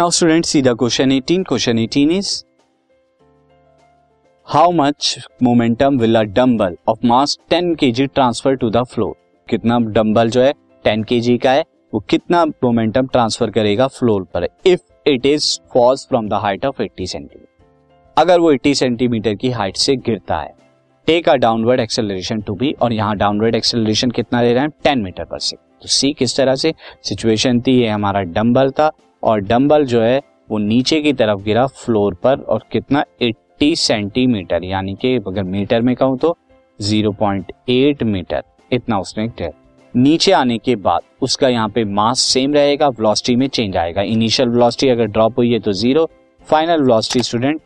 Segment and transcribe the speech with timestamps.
[0.00, 2.28] Now student see question 18 question 18 is
[4.48, 9.12] how much momentum will a dumbbell of mass 10 KG transfer to the floor
[9.48, 10.52] कितना dumbbell जो है
[10.84, 11.64] 10 KG का है,
[11.94, 14.46] वो कितना मोमेंटम ट्रांसफ़र करेगा फ्लोर पर?
[14.66, 19.50] If it is falls from the height of 80 centimetre अगर वो 80 सेंटीमीटर की
[19.50, 20.54] हाइट से गिरता है
[21.08, 24.72] take a downward acceleration to be और यहाँ डाउनवर्ड एक्सेलरेशन कितना दे रहे हैं?
[24.86, 28.90] 10 मीटर पर सेकेंड तो सी किस तरह से सिचुएशन थी, ये हमारा डंबल था
[29.22, 30.20] और डंबल जो है,
[30.50, 35.80] वो नीचे की तरफ़ गिरा फ्लोर पर और कितना 80 सेंटीमीटर, यानी कि अगर मीटर
[35.80, 36.36] में कहूँ तो
[36.80, 39.50] 0.8 मीटर इतना उसने गिरा
[39.94, 44.48] नीचे आने के बाद उसका यहाँ पे मास सेम रहेगा वेलोसिटी में चेंज आएगा। इनिशियल
[44.48, 46.08] वेलोसिटी अगर ड्रॉप हुई है तो ज़ीरो
[46.46, 47.60] फाइनल वेलोसिटी स्टूडेंट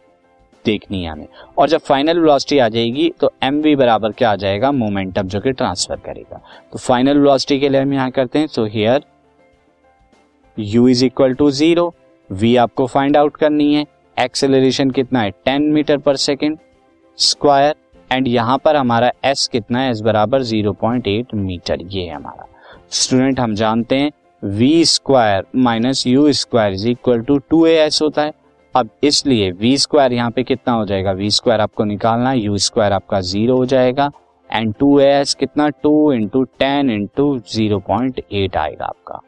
[0.64, 1.26] देखनी है हमें।
[1.58, 4.70] और जब फाइनल वेलोसिटी आ जाएगी तो एम वी बराबर क्या आ जाएगा?
[4.72, 6.40] मोमेंटम जो कि ट्रांसफ़र करेगा।
[6.72, 9.04] तो फाइनल वेलोसिटी के लिए हम यहाँ करते हैं so here
[10.56, 11.92] u is equal to zero
[12.30, 13.84] v आपको फाइंड आउट करनी है
[14.16, 16.58] एक्सेलरेशन कितना है ten metre per second
[17.18, 17.74] square
[18.10, 22.46] and यहाँ पर हमारा s कितना है, s बराबर 0.8 मीटर ये है हमारा।
[22.92, 24.10] स्टूडेंट हम जानते हैं,
[24.42, 28.32] v square minus U square is equal to two A S होता है।
[28.74, 31.12] अब इसलिए v स्क्वायर यहाँ पे कितना हो जाएगा?
[31.12, 34.10] वी स्क्वायर आपको निकालना यू स्क्वायर आपका ज़ीरो हो जाएगा
[34.50, 35.68] एंड टू ए एस कितना?
[35.68, 39.20] Two into ten into zero point eight आएगा आपका।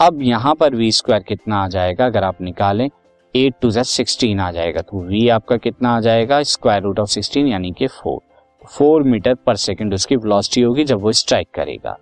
[0.00, 2.04] अब यहाँ पर वी स्क्वायर कितना आ जाएगा?
[2.06, 2.88] अगर आप निकालें
[3.34, 6.42] एट टू जेड सिक्सटीन आ जाएगा। तो वी आपका कितना आ जाएगा?
[6.42, 8.20] स्क्वायर रूट ऑफ़ सिक्सटीन यानी कि four
[8.68, 11.96] four metre per second उसकी वेलोसिटी होगी जब वो स्ट्राइक करेगा।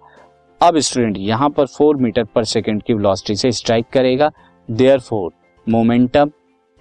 [0.60, 4.30] अब स्टूडेंट यहाँ पर फोर मीटर पर सेकेंड की वेलोसिटी से स्ट्राइक करेगा।
[5.00, 5.30] Therefore
[5.66, 6.30] momentum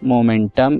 [0.01, 0.79] momentum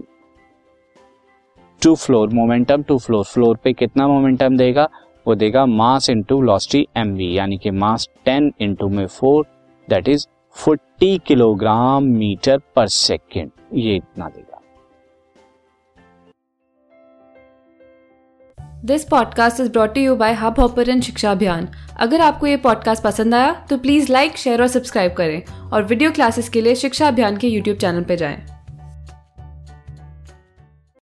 [1.81, 4.89] to floor momentum to floor floor पे कितना मोमेंटम देगा?
[5.25, 9.45] वो देगा mass into velocity M V यानी कि मास टेन इंटू में four
[9.89, 10.27] that is
[10.69, 14.61] 40 kilogram metre per second ये इतना देगा।
[18.85, 23.65] This podcast is brought you by Hubhopper Shiksha Abhiyan अगर आपको ये पॉडकास्ट पसंद आया
[23.69, 27.47] तो प्लीज़ लाइक शेयर और सब्सक्राइब करें और वीडियो क्लासेस के लिए शिक्षा अभियान के
[27.47, 28.56] यूट्यूब चैनल पर जाएँ।